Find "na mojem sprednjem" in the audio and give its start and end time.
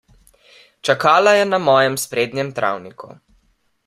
1.53-2.49